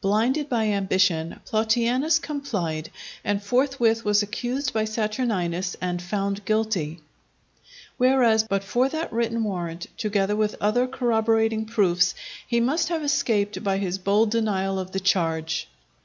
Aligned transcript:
Blinded 0.00 0.48
by 0.48 0.68
ambition, 0.68 1.40
Plautianus 1.44 2.20
complied, 2.20 2.88
and 3.24 3.42
forthwith 3.42 4.04
was 4.04 4.22
accused 4.22 4.72
by 4.72 4.84
Saturninus 4.84 5.74
and 5.80 6.00
found 6.00 6.44
guilty; 6.44 7.00
whereas, 7.98 8.44
but 8.44 8.62
for 8.62 8.88
that 8.88 9.12
written 9.12 9.42
warrant, 9.42 9.88
together 9.98 10.36
with 10.36 10.54
other 10.60 10.86
corroborating 10.86 11.64
proofs, 11.64 12.14
he 12.46 12.60
must 12.60 12.90
have 12.90 13.02
escaped 13.02 13.64
by 13.64 13.78
his 13.78 13.98
bold 13.98 14.30
denial 14.30 14.78
of 14.78 14.92
the 14.92 15.00
charge. 15.00 15.66